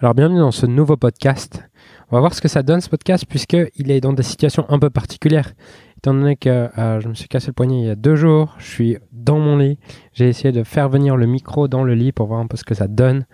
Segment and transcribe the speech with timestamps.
[0.00, 1.60] Alors bienvenue dans ce nouveau podcast.
[2.08, 4.78] On va voir ce que ça donne ce podcast puisqu'il est dans des situations un
[4.78, 5.54] peu particulières.
[5.96, 8.54] Étant donné que euh, je me suis cassé le poignet il y a deux jours,
[8.58, 9.80] je suis dans mon lit.
[10.12, 12.62] J'ai essayé de faire venir le micro dans le lit pour voir un peu ce
[12.62, 13.26] que ça donne.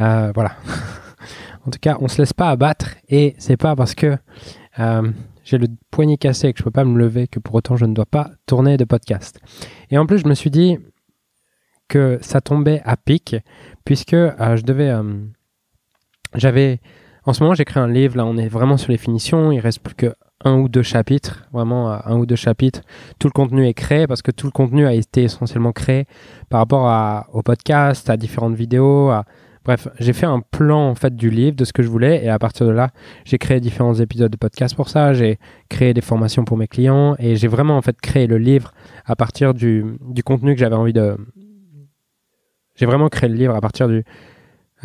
[0.00, 0.52] Euh, voilà.
[1.66, 4.16] en tout cas, on se laisse pas abattre et c'est pas parce que
[4.78, 5.12] euh,
[5.44, 7.84] j'ai le poignet cassé et que je peux pas me lever que pour autant je
[7.84, 9.38] ne dois pas tourner de podcast.
[9.90, 10.78] Et en plus, je me suis dit
[11.88, 13.36] que ça tombait à pic
[13.84, 14.90] puisque je devais
[16.34, 16.80] j'avais,
[17.24, 18.16] en ce moment, j'écris un livre.
[18.16, 19.52] Là, on est vraiment sur les finitions.
[19.52, 22.82] Il reste plus que un ou deux chapitres, vraiment un ou deux chapitres.
[23.18, 26.06] Tout le contenu est créé parce que tout le contenu a été essentiellement créé
[26.50, 29.10] par rapport à, au podcast, à différentes vidéos.
[29.64, 32.28] Bref, j'ai fait un plan en fait du livre de ce que je voulais et
[32.28, 32.90] à partir de là,
[33.24, 35.12] j'ai créé différents épisodes de podcast pour ça.
[35.12, 38.72] J'ai créé des formations pour mes clients et j'ai vraiment en fait créé le livre
[39.06, 41.16] à partir du, du contenu que j'avais envie de.
[42.76, 44.04] J'ai vraiment créé le livre à partir du,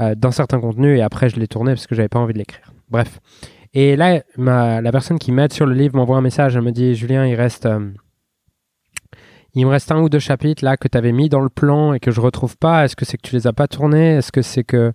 [0.02, 2.40] euh, dans certains contenus et après je l'ai tourné parce que j'avais pas envie de
[2.40, 2.74] l'écrire.
[2.90, 3.20] Bref.
[3.74, 6.56] Et là, ma, la personne qui m'aide sur le livre m'envoie un message.
[6.56, 7.66] Elle me dit Julien, il reste.
[7.66, 7.92] Euh,
[9.54, 11.94] il me reste un ou deux chapitres là que tu avais mis dans le plan
[11.94, 12.86] et que je retrouve pas.
[12.86, 14.16] Est-ce que c'est que tu les as pas tournés?
[14.16, 14.94] Est-ce que c'est que.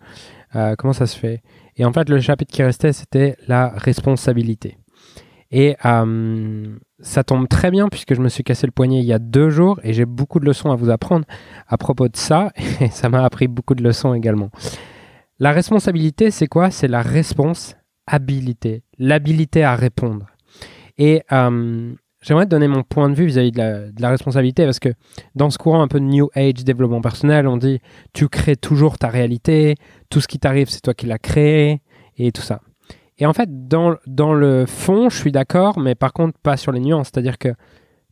[0.55, 1.43] Euh, comment ça se fait?
[1.77, 4.79] Et en fait, le chapitre qui restait, c'était la responsabilité.
[5.53, 5.77] Et
[7.01, 9.49] ça tombe très bien puisque je me suis cassé le poignet il y a deux
[9.49, 11.25] jours et j'ai beaucoup de leçons à vous apprendre
[11.69, 12.51] à propos de ça.
[12.81, 14.51] Et ça m'a appris beaucoup de leçons également.
[15.39, 16.71] La responsabilité, c'est quoi?
[16.71, 20.27] C'est la responsabilité, l'habilité à répondre.
[20.97, 21.93] Et euh,
[22.23, 24.89] j'aimerais te donner mon point de vue vis-à-vis de, la, responsabilité parce que
[25.35, 27.81] dans ce courant un peu de New Age développement personnel, on dit
[28.15, 29.75] tu crées toujours ta réalité,
[30.09, 31.83] tout ce qui t'arrive, c'est toi qui l'as créé
[32.17, 32.61] et tout ça.
[33.19, 36.73] Et en fait, dans, dans le fond, je suis d'accord, mais par contre, pas sur
[36.73, 37.11] les nuances.
[37.13, 37.49] C'est-à-dire que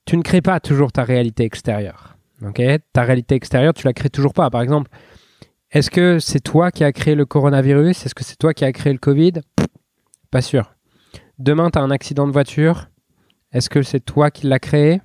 [0.04, 2.16] tu ne crées pas toujours ta réalité extérieure.
[2.46, 2.60] ok?
[2.92, 4.50] Ta réalité extérieure, tu la crées toujours pas.
[4.50, 4.90] Par exemple,
[5.74, 8.06] est-ce que c'est toi qui as créé le coronavirus?
[8.06, 9.32] Est-ce que c'est toi qui as créé le Covid?
[10.30, 10.72] Pas sûr.
[11.38, 12.88] Demain, tu as un accident de voiture.
[13.52, 15.00] Est-ce que c'est toi qui l'as créé?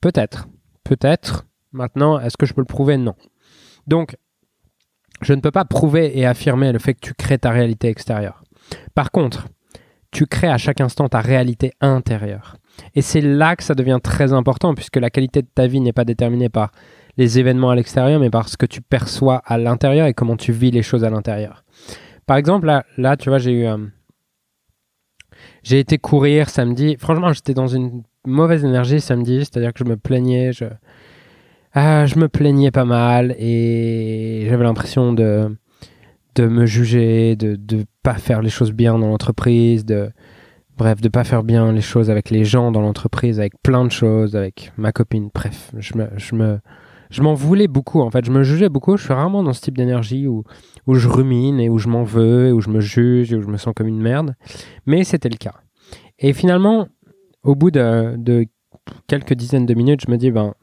[0.00, 0.48] Peut-être.
[0.82, 1.46] Peut-être.
[1.72, 2.96] Maintenant, est-ce que je peux le prouver?
[2.96, 3.14] Non.
[3.86, 4.16] Donc,
[5.22, 8.42] je ne peux pas prouver et affirmer le fait que tu crées ta réalité extérieure.
[8.94, 9.46] Par contre,
[10.10, 12.56] tu crées à chaque instant ta réalité intérieure.
[12.94, 15.92] Et c'est là que ça devient très important, puisque la qualité de ta vie n'est
[15.92, 16.72] pas déterminée par
[17.16, 20.52] les événements à l'extérieur, mais par ce que tu perçois à l'intérieur et comment tu
[20.52, 21.64] vis les choses à l'intérieur.
[22.26, 23.66] Par exemple, là, tu vois, j'ai eu.
[23.66, 23.78] Euh,
[25.62, 26.96] j'ai été courir samedi.
[26.98, 30.64] Franchement, j'étais dans une mauvaise énergie samedi, c'est-à-dire que je me plaignais, je,
[31.72, 35.56] ah, je me plaignais pas mal et j'avais l'impression de,
[36.34, 40.10] de me juger, de ne pas faire les choses bien dans l'entreprise, de
[40.76, 43.90] bref, de pas faire bien les choses avec les gens dans l'entreprise, avec plein de
[43.90, 45.30] choses, avec ma copine.
[45.34, 46.60] Bref, je me, je me,
[47.10, 48.24] je m'en voulais beaucoup, en fait.
[48.24, 48.96] Je me jugeais beaucoup.
[48.96, 50.44] Je suis rarement dans ce type d'énergie où,
[50.86, 53.42] où je rumine et où je m'en veux, et où je me juge et où
[53.42, 54.34] je me sens comme une merde.
[54.86, 55.54] Mais c'était le cas.
[56.18, 56.88] Et finalement,
[57.42, 58.46] au bout de, de,
[59.06, 60.54] quelques dizaines de minutes, je me dis, ben,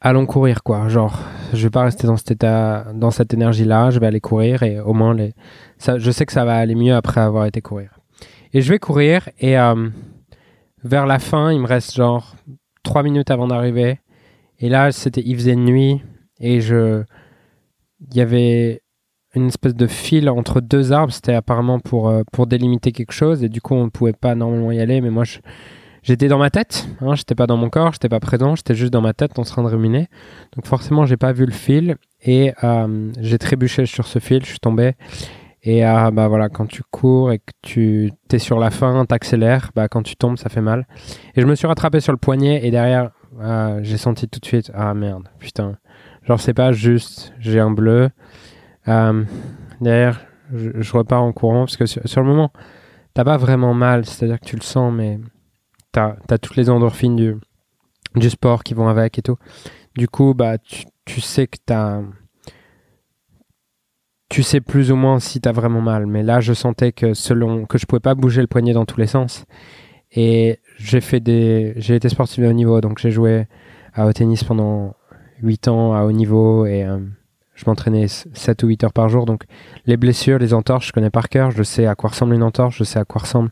[0.00, 0.88] allons courir, quoi.
[0.88, 1.18] Genre,
[1.52, 3.90] je vais pas rester dans cet état, dans cette énergie-là.
[3.90, 5.34] Je vais aller courir et au moins, les,
[5.78, 7.98] ça, je sais que ça va aller mieux après avoir été courir.
[8.52, 9.88] Et je vais courir et euh,
[10.82, 12.34] vers la fin, il me reste genre
[12.82, 14.00] trois minutes avant d'arriver.
[14.58, 16.00] Et là, c'était, il faisait nuit
[16.40, 17.04] et je,
[18.10, 18.82] il y avait
[19.34, 21.12] une espèce de fil entre deux arbres.
[21.12, 24.34] C'était apparemment pour, euh, pour délimiter quelque chose et du coup, on ne pouvait pas
[24.34, 25.00] normalement y aller.
[25.00, 25.24] Mais moi,
[26.02, 26.88] j'étais dans ma tête.
[27.00, 29.42] Hein, j'étais pas dans mon corps, j'étais pas présent, j'étais juste dans ma tête en
[29.42, 30.08] train de ruminer.
[30.54, 34.44] Donc forcément, j'ai pas vu le fil et euh, j'ai trébuché sur ce fil.
[34.44, 34.94] Je suis tombé.
[35.62, 39.70] Et euh, bah voilà, quand tu cours et que tu es sur la fin, t'accélères,
[39.74, 40.86] bah quand tu tombes, ça fait mal.
[41.34, 43.10] Et je me suis rattrapé sur le poignet et derrière,
[43.40, 45.76] euh, j'ai senti tout de suite, ah merde, putain.
[46.22, 48.10] Genre c'est pas juste, j'ai un bleu.
[48.86, 49.24] Euh,
[49.80, 50.20] derrière,
[50.54, 52.52] je, repars en courant parce que sur, le moment,
[53.14, 55.18] t'as pas vraiment mal, c'est-à-dire que tu le sens, mais
[56.26, 57.36] t'as as toutes les endorphines du,
[58.14, 59.36] du sport qui vont avec et tout.
[59.96, 62.02] Du coup, bah tu, sais que t'as
[64.28, 66.06] tu sais plus ou moins si tu as vraiment mal.
[66.06, 69.00] Mais là, je sentais que selon que je pouvais pas bouger le poignet dans tous
[69.00, 69.44] les sens.
[70.12, 73.46] Et j'ai fait des, j'ai été sportif de haut niveau, donc j'ai joué
[73.92, 74.94] à, au tennis pendant
[75.42, 76.98] 8 ans à haut niveau et euh,
[77.54, 79.26] je m'entraînais 7 ou 8 heures par jour.
[79.26, 79.44] Donc
[79.84, 81.50] les blessures, les entorses, je connais par cœur.
[81.50, 83.50] Je sais à quoi ressemble une entorse, je sais à quoi ressemble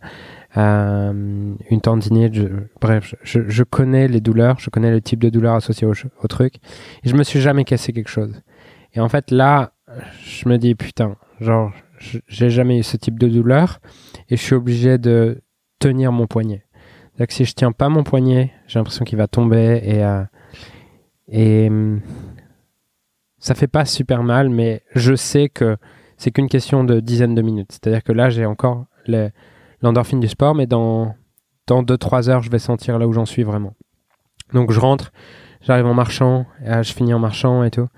[0.56, 2.34] une tendinite.
[2.80, 6.56] bref, je, connais les douleurs, je connais le type de douleur associé au, truc.
[7.04, 8.42] Et je me suis jamais cassé quelque chose.
[8.94, 9.72] Et en fait, là,
[10.24, 11.72] je me dis putain, genre,
[12.28, 13.80] j'ai jamais eu ce type de douleur
[14.28, 15.42] et je suis obligé de
[15.78, 16.64] tenir mon poignet.
[17.16, 20.24] cest que si je tiens pas mon poignet, j'ai l'impression qu'il va tomber et, euh,
[21.28, 21.70] et
[23.38, 25.76] ça fait pas super mal, mais je sais que
[26.16, 27.72] c'est qu'une question de dizaines de minutes.
[27.72, 28.86] C'est-à-dire que là, j'ai encore
[29.82, 31.14] l'endorphine du sport, mais dans,
[31.66, 33.74] dans 2-3 heures, je vais sentir là où j'en suis vraiment.
[34.52, 35.12] Donc je rentre,
[35.62, 37.88] j'arrive en marchant, et, je finis en marchant et tout.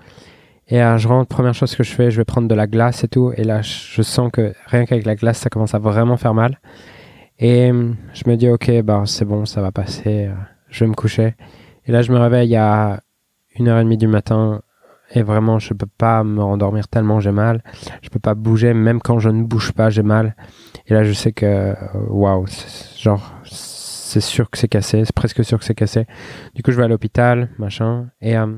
[0.67, 3.07] Et je rentre, première chose que je fais, je vais prendre de la glace et
[3.07, 3.33] tout.
[3.35, 6.59] Et là, je sens que rien qu'avec la glace, ça commence à vraiment faire mal.
[7.39, 7.71] Et
[8.13, 10.27] je me dis, ok, bah, c'est bon, ça va passer.
[10.27, 10.33] Euh,
[10.69, 11.35] je vais me coucher.
[11.85, 12.99] Et là, je me réveille à
[13.57, 14.61] 1h30 du matin.
[15.11, 17.63] Et vraiment, je peux pas me rendormir tellement j'ai mal.
[18.01, 20.35] Je peux pas bouger, même quand je ne bouge pas, j'ai mal.
[20.85, 21.75] Et là, je sais que,
[22.09, 22.45] waouh,
[22.97, 26.05] genre, c'est sûr que c'est cassé, c'est presque sûr que c'est cassé.
[26.53, 28.09] Du coup, je vais à l'hôpital, machin.
[28.21, 28.57] Et euh,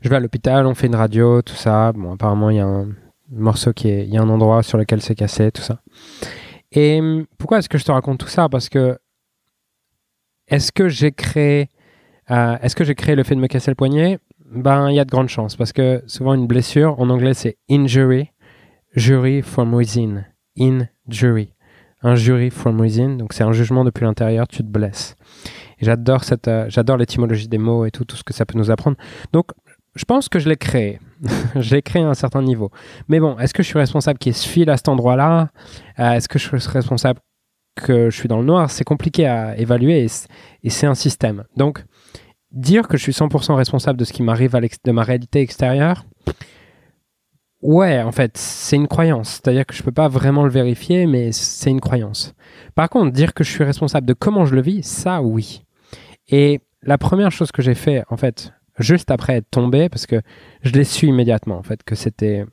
[0.00, 1.92] je vais à l'hôpital, on fait une radio, tout ça.
[1.92, 2.88] Bon, apparemment, il y a un
[3.30, 5.80] morceau qui est, il y a un endroit sur lequel c'est cassé, tout ça.
[6.72, 7.00] Et
[7.38, 8.48] pourquoi est-ce que je te raconte tout ça?
[8.48, 8.98] Parce que
[10.48, 11.68] est-ce que j'ai créé,
[12.30, 14.18] euh, est-ce que j'ai créé le fait de me casser le poignet?
[14.52, 17.56] Ben, il y a de grandes chances parce que souvent une blessure, en anglais c'est
[17.70, 18.30] injury,
[18.96, 20.24] jury from within,
[20.58, 21.54] injury,
[22.02, 25.14] un jury from within, donc c'est un jugement depuis l'intérieur, tu te blesses.
[25.80, 28.70] J'adore cette, euh, j'adore l'étymologie des mots et tout, tout ce que ça peut nous
[28.70, 28.96] apprendre.
[29.32, 29.52] Donc,
[29.94, 30.98] je pense que je l'ai créé.
[31.54, 32.70] je l'ai créé à un certain niveau.
[33.08, 35.48] Mais bon, est-ce que je suis responsable qu'il y ait ce fil à cet endroit-là?
[35.98, 37.20] Euh, Est-ce que je suis responsable
[37.76, 38.70] que je suis dans le noir?
[38.70, 40.06] C'est compliqué à évaluer
[40.62, 41.44] et c'est un système.
[41.56, 41.84] Donc,
[42.52, 46.04] dire que je suis 100% responsable de ce qui m'arrive de ma réalité extérieure,
[47.62, 49.40] ouais, en fait, c'est une croyance.
[49.42, 52.34] C'est-à-dire que je ne peux pas vraiment le vérifier, mais c'est une croyance.
[52.74, 55.64] Par contre, dire que je suis responsable de comment je le vis, ça, oui.
[56.28, 60.22] Et la première chose que j'ai fait, en fait, juste après être tombé, parce que
[60.62, 62.46] je l'ai su immédiatement, en fait, que c'était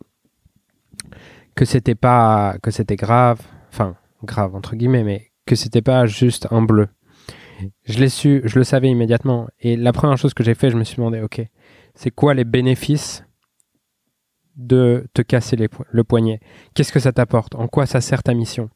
[1.55, 6.47] que c'était pas que c'était grave, enfin grave entre guillemets, mais que c'était pas juste
[6.51, 6.87] un bleu.
[7.83, 9.47] Je l'ai su, je le savais immédiatement.
[9.59, 11.41] Et la première chose que j'ai fait, je me suis demandé, ok,
[11.95, 13.23] c'est quoi les bénéfices
[14.55, 16.39] de te casser le poignet?
[16.73, 17.55] Qu'est-ce que ça t'apporte?
[17.55, 18.69] En quoi ça sert ta mission?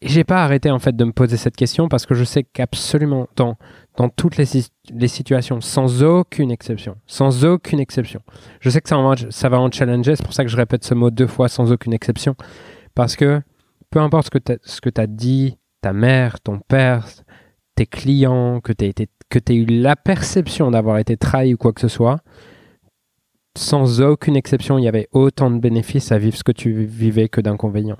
[0.00, 2.44] Et j'ai pas arrêté en fait de me poser cette question parce que je sais
[2.44, 3.56] qu'absolument dans
[3.96, 4.44] dans toutes les,
[4.90, 6.96] les, situations, sans aucune exception.
[7.08, 8.20] Sans aucune exception.
[8.60, 10.84] Je sais que ça, va, ça va en challenger, c'est pour ça que je répète
[10.84, 12.36] ce mot deux fois, sans aucune exception.
[12.94, 13.42] Parce que
[13.90, 14.26] peu importe
[14.62, 17.06] ce que tu as, dit, ta mère, ton père,
[17.74, 21.88] tes clients, que tu aies, eu la perception d'avoir été trahi ou quoi que ce
[21.88, 22.20] soit,
[23.56, 27.28] sans aucune exception, il y avait autant de bénéfices à vivre ce que tu vivais
[27.28, 27.98] que d'inconvénients.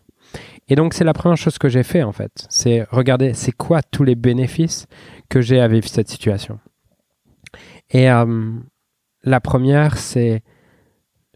[0.69, 3.83] Et donc c'est la première chose que j'ai fait en fait, c'est regarder c'est quoi
[3.83, 4.87] tous les bénéfices
[5.29, 6.61] que j'ai à vivre cette situation?
[7.91, 8.53] Et euh,
[9.23, 10.43] la première c'est,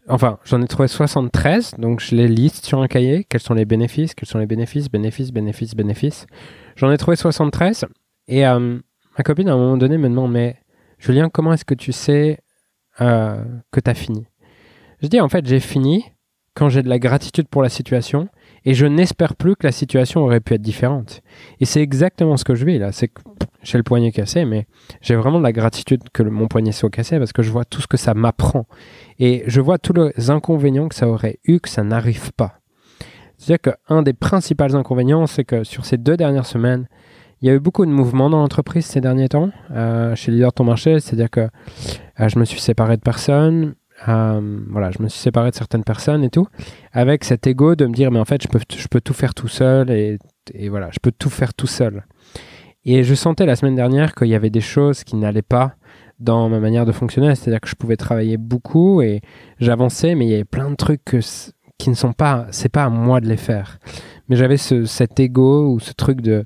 [0.07, 3.65] enfin j'en ai trouvé 73, donc je les liste sur un cahier, quels sont les
[3.65, 6.25] bénéfices, quels sont les bénéfices, bénéfices, bénéfices, bénéfices.
[6.75, 7.85] J'en ai trouvé 73
[8.27, 8.79] et euh,
[9.17, 10.57] ma copine à un moment donné me demande mais
[10.99, 12.39] Julien comment est-ce que tu sais
[13.01, 14.25] euh, que tu as fini?
[15.01, 16.05] Je dis en fait j'ai fini
[16.55, 18.27] quand j'ai de la gratitude pour la situation
[18.65, 21.21] et je n'espère plus que la situation aurait pu être différente.
[21.59, 22.91] Et c'est exactement ce que je vis là.
[22.91, 23.21] C'est que
[23.63, 24.67] j'ai le poignet cassé, mais
[25.01, 27.81] j'ai vraiment de la gratitude que mon poignet soit cassé parce que je vois tout
[27.81, 28.65] ce que ça m'apprend.
[29.19, 32.59] Et je vois tous les inconvénients que ça aurait eu que ça n'arrive pas.
[33.37, 36.87] C'est-à-dire qu'un des principaux inconvénients, c'est que sur ces deux dernières semaines,
[37.41, 40.53] il y a eu beaucoup de mouvements dans l'entreprise ces derniers temps, euh, chez Leader
[40.53, 41.01] Ton Marché.
[41.01, 43.75] C'est-à-dire que euh, je me suis séparé de personnes,
[44.07, 46.47] euh, voilà, je me suis séparé de certaines personnes et tout,
[46.91, 49.33] avec cet ego de me dire, mais en fait, je peux, je peux tout faire
[49.33, 50.17] tout seul et,
[50.69, 52.05] voilà, je peux tout faire tout seul.
[52.85, 55.75] Et je sentais la semaine dernière qu'il y avait des choses qui n'allaient pas
[56.19, 59.21] dans ma manière de fonctionner, c'est-à-dire que je pouvais travailler beaucoup et
[59.59, 61.03] j'avançais, mais il y avait plein de trucs
[61.77, 63.79] qui ne sont pas, c'est pas à moi de les faire.
[64.27, 66.45] Mais j'avais ce, cet ego ou ce truc de,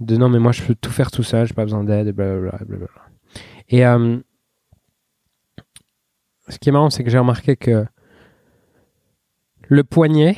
[0.00, 2.88] non, mais moi je peux tout faire tout seul, j'ai pas besoin d'aide, blablabla.
[3.68, 4.18] Et, euh,
[6.48, 7.84] ce qui est marrant, c'est que j'ai remarqué que
[9.68, 10.36] le poignet,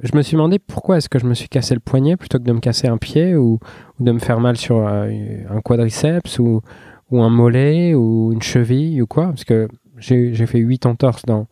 [0.00, 2.44] je me suis demandé pourquoi est-ce que je me suis cassé le poignet plutôt que
[2.44, 3.58] de me casser un pied ou,
[3.98, 5.10] de me faire mal sur euh,
[5.50, 6.62] un quadriceps ou,
[7.10, 9.26] un mollet ou une cheville ou quoi.
[9.26, 9.68] Parce que
[9.98, 11.48] j'ai fait 8 entorses dans,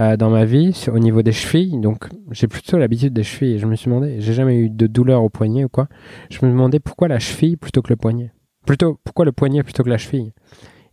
[0.00, 1.78] euh, dans ma vie au niveau des chevilles.
[1.78, 3.54] Donc j'ai plutôt l'habitude des chevilles.
[3.54, 5.86] Et je me suis demandé, j'ai jamais eu de douleur au poignet ou quoi.
[6.30, 8.32] Je me demandais pourquoi la cheville plutôt que le poignet.
[8.66, 10.32] Plutôt, pourquoi le poignet plutôt que la cheville?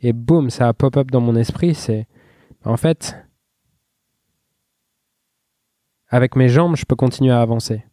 [0.05, 1.74] Et boum, ça a pop-up dans mon esprit.
[1.74, 2.07] C'est
[2.63, 3.17] en fait,
[6.09, 7.83] avec mes jambes, je peux continuer à avancer.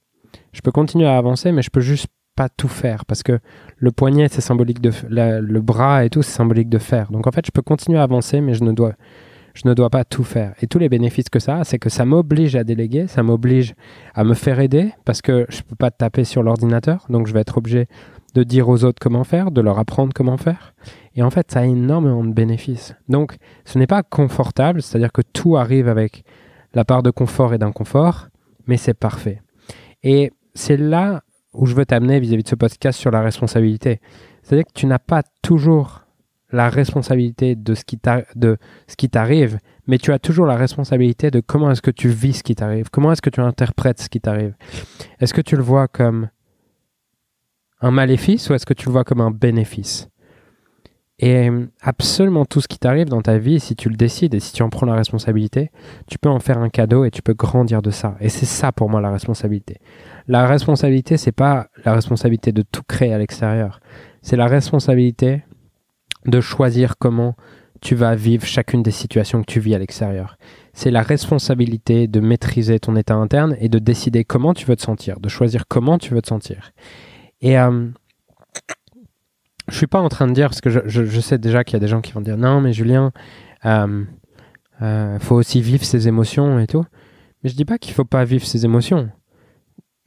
[0.53, 3.39] Je peux continuer à avancer, mais je peux juste pas tout faire parce que
[3.79, 7.11] le poignet, c'est symbolique de le bras et tout, c'est symbolique de faire.
[7.11, 8.93] Donc en fait, je peux continuer à avancer, mais je ne dois
[9.55, 10.55] je ne dois pas tout faire.
[10.61, 13.75] Et tous les bénéfices que ça a, c'est que ça m'oblige à déléguer, ça m'oblige
[14.15, 17.41] à me faire aider parce que je peux pas taper sur l'ordinateur, donc je vais
[17.41, 17.87] être obligé
[18.35, 20.75] de dire aux autres comment faire, de leur apprendre comment faire.
[21.15, 22.95] Et en fait, ça a énormément de bénéfices.
[23.09, 26.25] Donc, ce n'est pas confortable, c'est-à-dire que tout arrive avec
[26.75, 28.29] la part de confort et d'inconfort,
[28.67, 29.43] mais c'est parfait.
[30.03, 31.23] Et c'est là
[31.53, 34.01] où je veux t'amener vis-à-vis de ce podcast sur la responsabilité.
[34.43, 36.03] C'est-à-dire que tu n'as pas toujours
[36.51, 37.99] la responsabilité de ce qui
[39.09, 42.55] t'arrive, mais tu as toujours la responsabilité de comment est-ce que tu vis ce qui
[42.55, 44.55] t'arrive, comment est-ce que tu interprètes ce qui t'arrive.
[45.21, 46.29] Est-ce que tu le vois comme
[47.83, 50.09] un maléfice ou est-ce que tu le vois comme un bénéfice?
[51.19, 54.53] Et absolument tout ce qui t'arrive dans ta vie, si tu le décides et si
[54.53, 55.71] tu en prends la responsabilité,
[56.09, 58.17] tu peux en faire un cadeau et tu peux grandir de ça.
[58.21, 59.77] Et c'est ça pour moi la responsabilité.
[60.27, 63.79] La responsabilité, c'est pas la responsabilité de tout créer à l'extérieur.
[64.21, 65.45] C'est la responsabilité
[66.27, 67.37] de choisir comment
[67.81, 70.39] tu vas vivre chacune des situations que tu vis à l'extérieur.
[70.73, 74.83] C'est la responsabilité de maîtriser ton état interne et de décider comment tu veux te
[74.83, 76.73] sentir, de choisir comment tu veux te sentir.
[77.43, 77.89] Et euh,
[79.69, 81.81] je suis pas en train de dire, parce que je, sais déjà qu'il y a
[81.81, 83.13] des gens qui vont dire non, mais Julien,
[83.65, 84.05] euh,
[84.81, 86.85] euh, faut aussi vivre ses émotions et tout.
[87.43, 89.11] Mais je dis pas qu'il faut pas vivre ses émotions.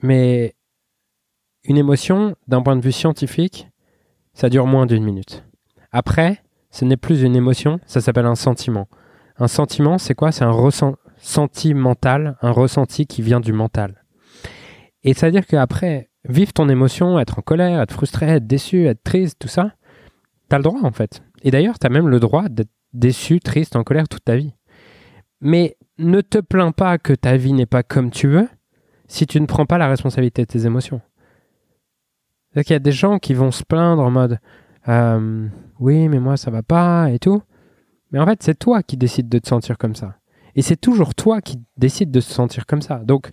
[0.02, 0.56] Mais
[1.66, 3.68] une émotion, d'un point de vue scientifique,
[4.34, 5.44] ça dure moins d'une minute.
[5.92, 8.88] Après, ce n'est plus une émotion, ça s'appelle un sentiment.
[9.38, 10.32] Un sentiment, c'est quoi?
[10.32, 14.04] C'est un ressenti mental, un ressenti qui vient du mental.
[15.04, 19.38] Et c'est-à-dire qu'après, vivre ton émotion, être en colère, être frustré, être déçu, être triste,
[19.40, 19.72] tout ça,
[20.50, 21.22] tu as le droit en fait.
[21.44, 24.54] Et d'ailleurs, tu as même le droit d'être déçu, triste, en colère toute ta vie.
[25.42, 28.48] Mais ne te plains pas que ta vie n'est pas comme tu veux
[29.08, 31.02] si tu ne prends pas la responsabilité de tes émotions.
[32.56, 34.40] Il y a des gens qui vont se plaindre en mode
[34.88, 35.48] euh,
[35.80, 37.42] oui, mais moi ça va pas et tout.
[38.12, 40.16] Mais en fait, c'est toi qui décides de te sentir comme ça.
[40.56, 43.00] Et c'est toujours toi qui décides de se sentir comme ça.
[43.00, 43.32] Donc,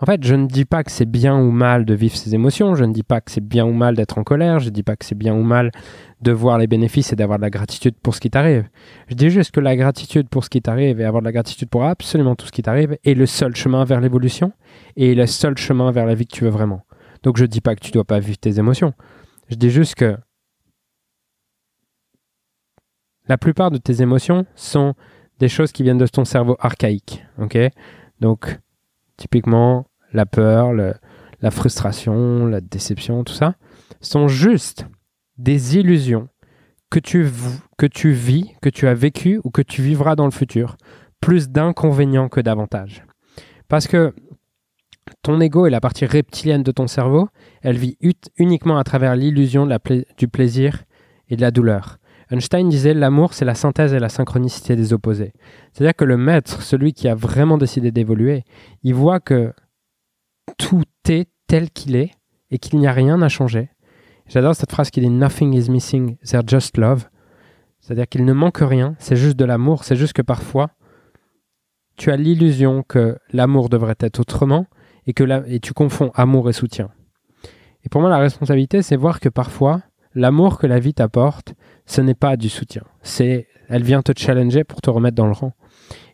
[0.00, 2.76] en fait, je ne dis pas que c'est bien ou mal de vivre ses émotions,
[2.76, 4.84] je ne dis pas que c'est bien ou mal d'être en colère, je ne dis
[4.84, 5.72] pas que c'est bien ou mal
[6.20, 8.68] de voir les bénéfices et d'avoir de la gratitude pour ce qui t'arrive.
[9.08, 11.68] Je dis juste que la gratitude pour ce qui t'arrive et avoir de la gratitude
[11.68, 14.52] pour absolument tout ce qui t'arrive est le seul chemin vers l'évolution
[14.96, 16.82] et le seul chemin vers la vie que tu veux vraiment.
[17.24, 18.94] Donc je ne dis pas que tu dois pas vivre tes émotions.
[19.48, 20.16] Je dis juste que
[23.28, 24.94] la plupart de tes émotions sont
[25.38, 27.24] des choses qui viennent de ton cerveau archaïque.
[28.20, 28.58] Donc,
[29.18, 33.56] typiquement, la peur, la frustration, la déception, tout ça,
[34.00, 34.86] sont juste
[35.36, 36.28] des illusions
[36.90, 40.78] que tu, vis, que tu as vécues ou que tu vivras dans le futur,
[41.20, 43.04] plus d'inconvénients que d'avantages.
[43.68, 44.14] Parce que
[45.22, 47.28] ton ego est la partie reptilienne de ton cerveau,
[47.62, 47.98] elle vit
[48.38, 49.68] uniquement à travers l'illusion
[50.16, 50.84] du plaisir
[51.28, 51.98] et de la douleur.
[52.30, 55.32] Einstein disait l'amour, c'est la synthèse et la synchronicité des opposés.
[55.72, 58.44] C'est-à-dire que le maître, celui qui a vraiment décidé d'évoluer,
[58.82, 59.52] il voit que
[60.58, 62.10] tout est tel qu'il est
[62.50, 63.70] et qu'il n'y a rien à changer.
[64.26, 67.08] J'adore cette phrase qui dit Nothing is missing, there's just love.
[67.80, 70.70] C'est-à-dire qu'il ne manque rien, c'est juste de l'amour, c'est juste que parfois,
[71.96, 74.66] tu as l'illusion que l'amour devrait être autrement
[75.06, 76.90] et que et tu confonds amour et soutien.
[77.84, 79.82] Et pour moi, la responsabilité, c'est voir que parfois,
[80.14, 81.54] l'amour que la vie t'apporte,
[81.88, 82.82] ce n'est pas du soutien.
[83.02, 85.54] C'est, elle vient te challenger pour te remettre dans le rang.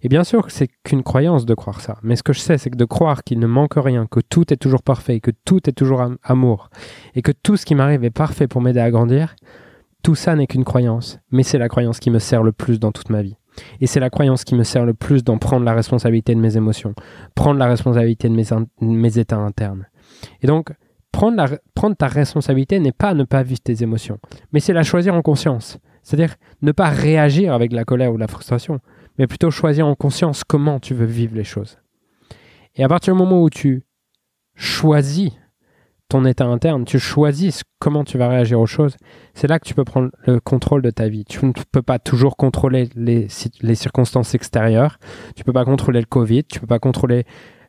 [0.02, 1.99] Et bien sûr c'est qu'une croyance de croire ça.
[2.02, 4.52] Mais ce que je sais, c'est que de croire qu'il ne manque rien, que tout
[4.52, 6.71] est toujours parfait, que tout est toujours amour,
[7.16, 9.35] et que tout ce qui m'arrive est parfait pour m'aider à grandir,
[10.04, 11.19] tout ça n'est qu'une croyance.
[11.33, 13.37] Mais c'est la croyance qui me sert le plus dans toute ma vie.
[13.81, 16.57] Et c'est la croyance qui me sert le plus dans prendre la responsabilité de mes
[16.57, 16.95] émotions,
[17.35, 18.35] prendre la responsabilité de
[18.81, 19.87] mes états internes.
[20.40, 20.73] Et donc,
[21.14, 24.18] prendre, ta responsabilité n'est pas ne pas vivre tes émotions,
[24.52, 25.78] mais c'est la choisir en conscience.
[26.02, 28.80] C'est-à-dire ne pas réagir avec la colère ou la frustration,
[29.18, 31.78] mais plutôt choisir en conscience comment tu veux vivre les choses.
[32.76, 33.85] Et à partir du moment où tu
[34.54, 35.30] choisis
[36.09, 38.97] ton état interne, tu choisis comment tu vas réagir aux choses,
[39.33, 41.25] c'est là que tu peux prendre le contrôle de ta vie.
[41.25, 43.28] Tu ne peux pas toujours contrôler les,
[43.62, 44.99] les circonstances extérieures,
[45.35, 47.25] tu ne peux pas contrôler le Covid, tu ne peux pas contrôler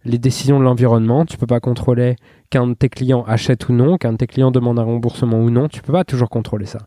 [0.05, 1.25] les décisions de l'environnement.
[1.25, 2.15] Tu peux pas contrôler
[2.49, 5.49] qu'un de tes clients achète ou non, qu'un de tes clients demande un remboursement ou
[5.49, 5.67] non.
[5.67, 6.79] Tu peux pas toujours contrôler ça.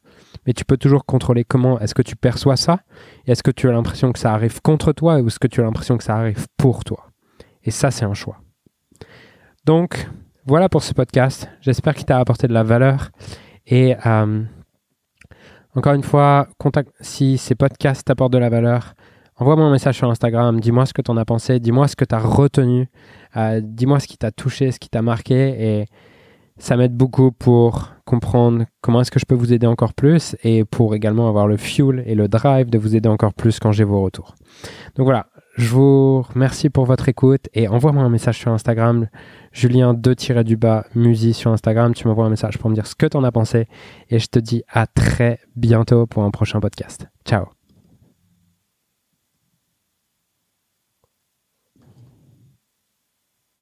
[0.46, 2.80] Mais tu peux toujours contrôler comment est-ce que tu perçois ça
[3.26, 5.64] est-ce que tu as l'impression que ça arrive contre toi ou est-ce que tu as
[5.64, 7.10] l'impression que ça arrive pour toi.
[7.64, 8.38] Et ça, c'est un choix.
[9.66, 10.08] Donc,
[10.46, 11.50] voilà pour ce podcast.
[11.60, 13.10] J'espère qu'il t'a apporté de la valeur.
[13.66, 14.42] Et euh,
[15.74, 18.94] encore une fois, contact, si ces podcasts t'apportent de la valeur,
[19.38, 22.04] Envoie-moi un message sur Instagram, dis-moi ce que tu en as pensé, dis-moi ce que
[22.04, 22.88] tu as retenu,
[23.36, 25.86] euh, dis-moi ce qui t'a touché, ce qui t'a marqué et
[26.58, 30.64] ça m'aide beaucoup pour comprendre comment est-ce que je peux vous aider encore plus et
[30.64, 33.84] pour également avoir le fuel et le drive de vous aider encore plus quand j'ai
[33.84, 34.34] vos retours.
[34.96, 35.26] Donc voilà,
[35.56, 39.08] Je vous remercie pour votre écoute et envoie-moi un message sur Instagram,
[39.52, 41.94] Julien 2-du-bas Musi sur Instagram.
[41.94, 43.66] Tu m'envoies un message pour me dire ce que tu en as pensé
[44.08, 47.08] et je te dis à très bientôt pour un prochain podcast.
[47.24, 47.57] Ciao